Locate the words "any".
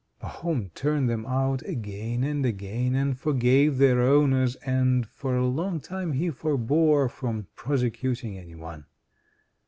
8.35-8.55